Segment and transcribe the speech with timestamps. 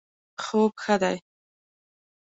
[0.43, 1.17] خوب ښه دی